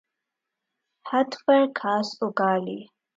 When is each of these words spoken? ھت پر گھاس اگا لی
ھت 1.09 1.29
پر 1.45 1.61
گھاس 1.79 2.07
اگا 2.25 2.51
لی 2.63 2.79